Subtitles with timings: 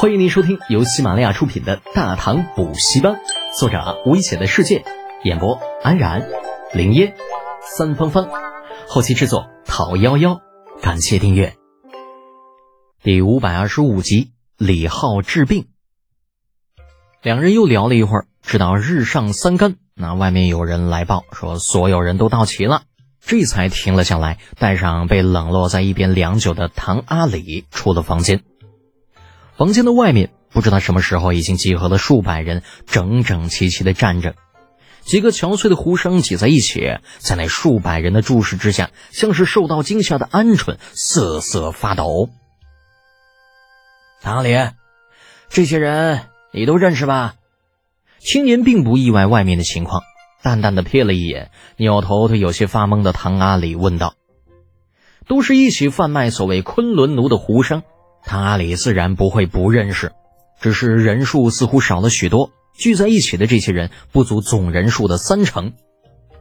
[0.00, 3.14] 欢迎您收听由喜马拉雅出品的《大唐补习班》，
[3.58, 4.84] 作者危险的世界，
[5.24, 6.28] 演播安然、
[6.72, 7.16] 林烟、
[7.60, 8.28] 三芳芳，
[8.86, 10.40] 后期制作陶幺幺。
[10.80, 11.56] 感谢订阅。
[13.02, 15.66] 第五百二十五集，李浩治病。
[17.20, 22.82] 两人又聊了一会儿，直到日上三竿，那外面有人来报说所有人都到齐了，
[23.20, 28.44] 这才停了下来，带上被冷落在一边良久的唐阿里出了房间。
[29.58, 34.36] 房间的外面，不知道什么时候已经集合了数百人，整整齐齐的站着。
[35.02, 42.30] 几个憔悴的胡生挤在一起，在那数百人的注视之下，像是受到惊吓的鹌鹑，瑟瑟发抖。
[44.20, 44.56] 唐里，
[45.48, 46.20] 这些人
[46.52, 47.34] 你都认识吧？
[48.20, 50.04] 青年并不意外外面的情况，
[50.40, 54.14] 淡淡的瞥了一眼，扭头对有些发懵的唐阿里问道
[55.26, 57.82] ：“都是一起贩卖所谓昆仑奴的胡生。”
[58.24, 60.12] 唐阿里自然不会不认识，
[60.60, 65.72] 只是人数似乎少了许多，聚在一起的这些人不足总人数的三成。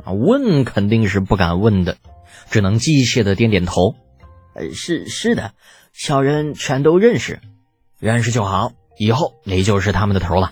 [0.04, 1.98] 啊，问肯定是不敢问的，
[2.50, 3.96] 只能机械的点点头。
[4.54, 5.54] 呃，是是的，
[5.94, 7.40] 小人全都认识，
[8.00, 8.72] 认识就好。
[8.98, 10.52] 以后你就是他们的头了，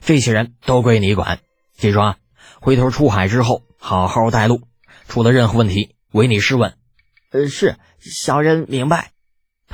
[0.00, 1.38] 这些人都归你管。
[1.76, 2.16] 记住啊，
[2.60, 4.60] 回头出海之后好好带路，
[5.08, 6.74] 出了任何问题唯你是问。
[7.30, 9.13] 呃，是，小人明白。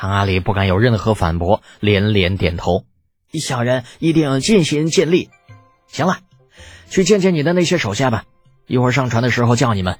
[0.00, 2.86] 唐阿里不敢有任何反驳，连连点头。
[3.34, 5.28] 小人一定尽心尽力。
[5.88, 6.20] 行了，
[6.88, 8.24] 去见见你的那些手下吧。
[8.66, 9.98] 一会儿上船的时候叫你们。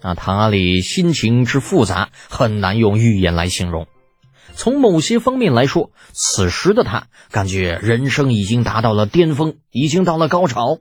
[0.00, 3.86] 啊，唐阿里心情之复杂，很难用语言来形容。
[4.56, 10.80] 从某些方面来说，此时的他感觉人生已经达到了巅峰，已经到了高潮。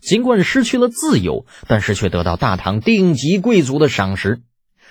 [0.00, 4.40] 尽管失去了自由，但是却得到大唐顶级贵族的赏识。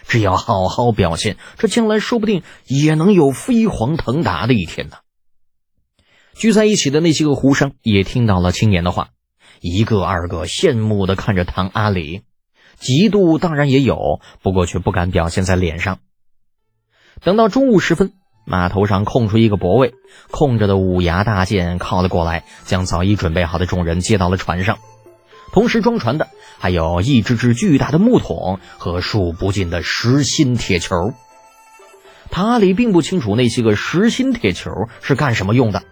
[0.07, 4.97] 只要好好表现，这将来说不定也能有飞黄腾达的一天呢。
[6.35, 9.09] 聚在一起的那些个胡商也听到了青年的话，
[9.61, 12.21] 一个二个羡慕的看着唐阿里，
[12.79, 15.99] 嫉妒当然也有，不过却不敢表现在脸上。
[17.21, 18.13] 等到中午时分，
[18.45, 19.93] 码头上空出一个泊位，
[20.31, 24.79] 空着的五牙大舰靠了过来，将早已准备好的众人接到了船上。
[25.53, 26.27] 同时装船的
[26.59, 31.13] 还有一只只巨大的木桶和数不尽的实心铁球。
[32.31, 34.71] 唐阿里并不清楚那些个实心铁球
[35.01, 35.83] 是干什么用的，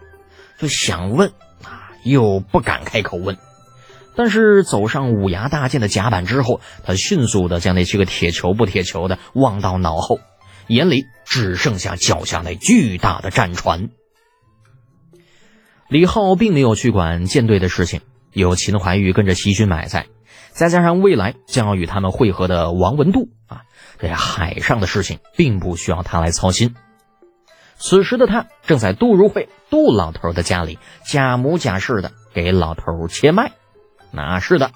[0.58, 1.28] 就想问
[1.62, 3.38] 啊，又不敢开口问。
[4.16, 10.18] 但是走上五牙大舰的甲板之后，他迅速的将那些个铁球不铁球的忘到脑后，
[10.66, 13.90] 眼里只剩下脚下那巨大的战船。
[15.88, 18.00] 李浩并没有去管舰队的事情。
[18.32, 20.06] 有秦怀玉跟着齐军买菜，
[20.50, 23.62] 再加上未来将要与他们会合的王文度啊，
[23.98, 26.74] 这海上的事情并不需要他来操心。
[27.76, 33.52] 此时的他正在杜如晦杜老头的家里假模假式的给老头切脉。
[34.12, 34.70] 那是的，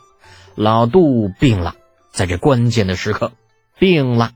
[0.54, 1.76] 老杜病了，
[2.10, 3.32] 在这关键的时刻
[3.78, 4.32] 病了。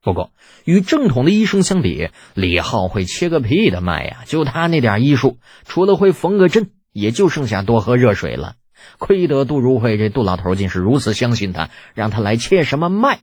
[0.00, 0.30] 不过
[0.64, 4.18] 与正统的医生相比，李浩会切个屁的脉呀！
[4.26, 6.70] 就他那点医术，除了会缝个针。
[6.98, 8.56] 也就剩下多喝热水了。
[8.98, 13.22] 亏得杜如晦这杜老头竟是如此相信他，让他来切什么脉。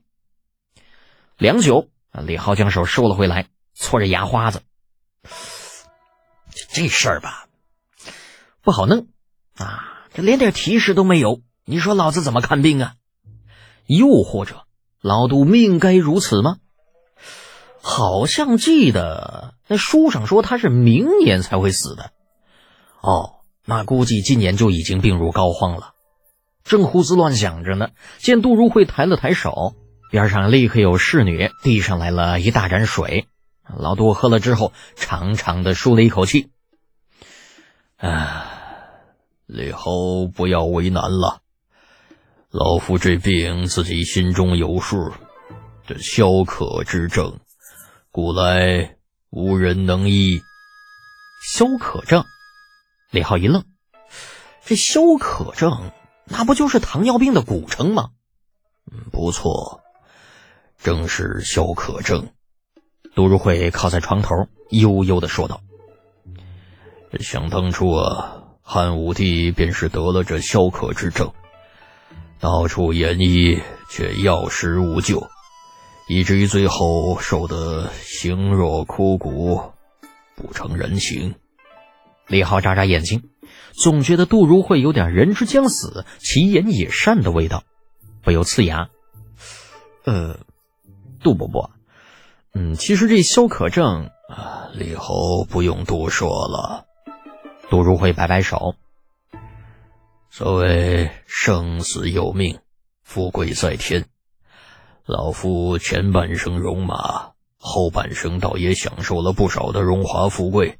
[1.38, 4.62] 良久，李浩将手收了回来，搓着牙花子。
[6.72, 7.46] 这事儿吧，
[8.62, 9.08] 不好弄
[9.56, 10.04] 啊！
[10.12, 12.94] 这连点提示都没有，你说老子怎么看病啊？
[13.86, 14.64] 又或者，
[15.00, 16.58] 老杜命该如此吗？
[17.80, 22.10] 好像记得那书上说他是明年才会死的。
[23.00, 23.35] 哦。
[23.68, 25.92] 那估计今年就已经病入膏肓了，
[26.62, 27.88] 正胡思乱想着呢，
[28.18, 29.74] 见杜如晦抬了抬手，
[30.10, 33.26] 边上立刻有侍女递上来了一大盏水。
[33.76, 36.50] 老杜喝了之后，长长的舒了一口气。
[37.96, 38.52] 啊，
[39.46, 41.40] 李侯不要为难了，
[42.50, 45.12] 老夫这病自己心中有数，
[45.88, 47.40] 这消渴之症，
[48.12, 48.96] 古来
[49.30, 50.40] 无人能医。
[51.42, 52.24] 消渴症。
[53.16, 53.64] 李浩一愣，
[54.62, 55.90] 这消渴症
[56.26, 58.10] 那不就是糖尿病的古称吗？
[58.92, 59.80] 嗯，不错，
[60.76, 62.28] 正是消渴症。
[63.14, 64.34] 杜如晦靠在床头，
[64.68, 65.62] 悠悠的说道
[67.18, 71.32] ：“想当初啊，汉武帝便是得了这消渴之症，
[72.38, 73.58] 到处研医，
[73.90, 75.26] 却药石无救，
[76.06, 79.72] 以至于最后瘦得形若枯骨，
[80.34, 81.34] 不成人形。”
[82.26, 83.30] 李浩眨眨眼睛，
[83.72, 87.62] 总觉得杜如晦有点人之将死，其言也善的味道，
[88.22, 88.88] 不由呲牙
[90.04, 90.40] ：“呃，
[91.22, 91.70] 杜伯伯，
[92.52, 96.86] 嗯，其实这萧可正啊，李侯不用多说了。
[97.70, 98.74] 杜如晦摆摆手，
[100.30, 102.58] 所谓生死有命，
[103.02, 104.06] 富贵在天。
[105.04, 110.78] 老夫前半生戎马，后半生倒也享受了不少的荣华富贵，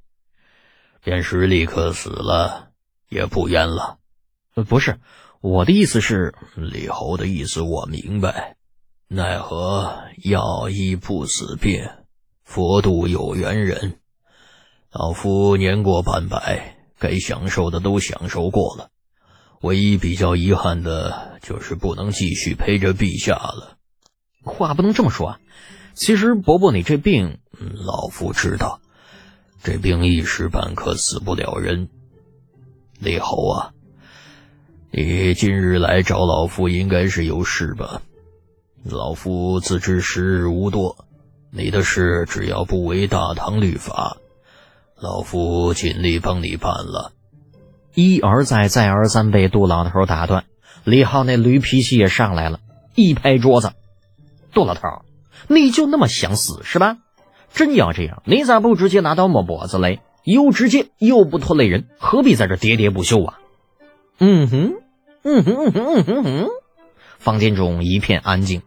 [1.02, 2.68] 便是立刻死了
[3.08, 3.98] 也不冤了。
[4.68, 4.98] 不是
[5.40, 8.56] 我的意思是，李侯的意思我明白。
[9.08, 11.88] 奈何药医不死病，
[12.44, 14.00] 佛度有缘人。
[14.90, 18.88] 老夫年过半百，该享受的都享受过了，
[19.60, 23.76] 唯一比较遗憾的就是不能继续陪着陛下了。
[24.42, 25.40] 话不能这么说啊！
[25.92, 28.80] 其实伯伯你这病，老夫知道，
[29.66, 31.88] 这病一时半刻死不了人。
[33.00, 33.72] 李侯啊，
[34.92, 38.00] 你今日来找老夫，应该是有事吧？
[38.84, 41.04] 老夫自知时日无多，
[41.50, 44.18] 你的事只要不违大唐律法，
[45.00, 47.10] 老夫尽力帮你办了。
[47.92, 50.44] 一而再，再而三被杜老头打断，
[50.84, 52.60] 李浩那驴脾气也上来了，
[52.94, 53.72] 一拍桌子
[54.54, 54.82] ：“杜老头，
[55.48, 56.98] 你就那么想死是吧？
[57.56, 60.00] 真要这样，你咋不直接拿刀抹脖子嘞？
[60.24, 63.38] 又直接又不拖累人，何必在这喋喋不休啊？”
[64.20, 64.74] 嗯哼，
[65.22, 66.48] 嗯哼嗯哼嗯哼哼，
[67.18, 68.62] 房间中一片安静。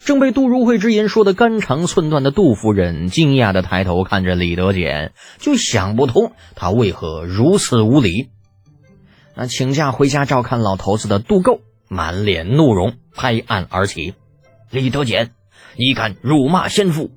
[0.00, 8.28] 正被杜如晦之言说的肝肠寸断的杜夫人，惊讶的抬头看着李德俭，就想不通他为何如此无礼。
[9.34, 14.12] 那请假回家照看老头子的杜构满脸怒容，拍案而起
[14.70, 15.30] ：“李德俭，
[15.76, 17.10] 你敢辱骂先父！”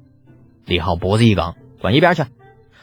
[0.68, 2.26] 李浩脖子一梗：“滚一边去！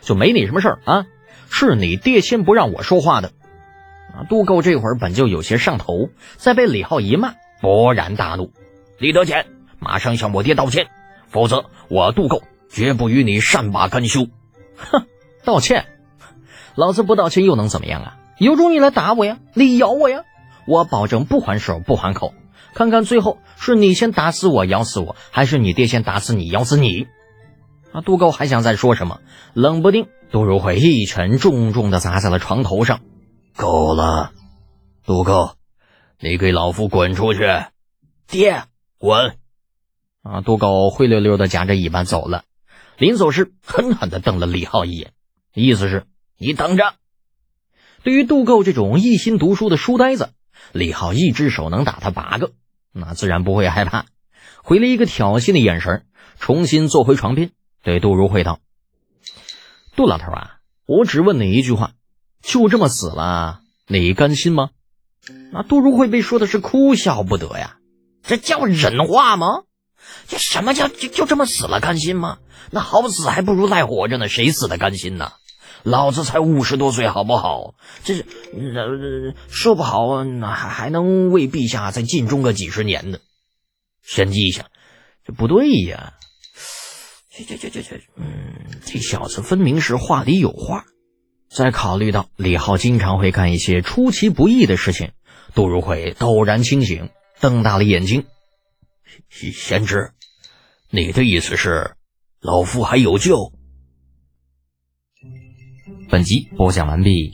[0.00, 1.06] 就没你什么事儿啊！
[1.50, 3.32] 是你爹先不让我说话的。”
[4.16, 8.52] 啊，杜构这会儿本就有些上头，再被李浩一骂，勃然大怒
[8.98, 9.46] ：“李德俭！”
[9.78, 10.86] 马上向我爹道歉，
[11.28, 14.28] 否则我杜构绝不与你善罢甘休。
[14.76, 15.06] 哼，
[15.44, 15.84] 道歉？
[16.74, 18.16] 老子不道歉又能怎么样啊？
[18.38, 20.24] 有种你来打我呀，你咬我呀，
[20.66, 22.32] 我保证不还手不还口。
[22.72, 27.06] 看看最后是你先打死我咬死我，还是你爹先打死你咬死你？
[27.94, 28.00] 啊！
[28.00, 29.20] 杜构还想再说什么，
[29.54, 33.00] 冷不丁杜如晦一拳重重的砸在了床头上。
[33.54, 34.32] 够了，
[35.04, 35.54] 杜构，
[36.18, 37.40] 你给老夫滚出去！
[38.26, 38.64] 爹，
[38.98, 39.36] 滚！
[40.24, 40.40] 啊！
[40.40, 42.42] 杜高灰溜溜的夹着尾巴走了，
[42.98, 45.12] 临走时狠狠的瞪了李浩一眼，
[45.54, 46.06] 意思是
[46.36, 46.94] 你等着。
[48.02, 50.30] 对于杜构这种一心读书的书呆子，
[50.72, 52.50] 李浩一只手能打他八个，
[52.92, 54.06] 那自然不会害怕，
[54.64, 56.04] 回了一个挑衅的眼神，
[56.40, 57.52] 重新坐回床边，
[57.84, 58.60] 对杜如晦道
[59.94, 61.92] ：“杜老头啊，我只问你一句话，
[62.42, 64.70] 就这么死了，你甘心吗？”
[65.52, 67.76] 那杜如晦被说的是哭笑不得呀，
[68.22, 69.64] 这叫人话吗？
[70.26, 72.38] 这什么叫就就这么死了甘心吗？
[72.70, 75.32] 那好死还不如赖活着呢，谁死的甘心呢？
[75.82, 77.74] 老子才五十多岁，好不好？
[78.04, 83.18] 这是呃说不好，那还还能为陛下再尽忠个几十年呢。
[84.02, 84.66] 先记一想，
[85.26, 86.14] 这不对呀！
[87.36, 88.54] 这这这这这，嗯，
[88.86, 90.84] 这小子分明是话里有话。
[91.50, 95.12] 再考虑到李浩经常会干一些出其不意的事情，
[95.54, 97.10] 杜如晦陡然清醒，
[97.40, 98.24] 瞪大了眼睛。
[99.28, 100.12] 贤侄，
[100.90, 101.96] 你的意思是，
[102.40, 103.52] 老夫还有救？
[106.08, 107.32] 本集播讲完毕，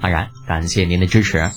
[0.00, 1.50] 安然感谢您的支持。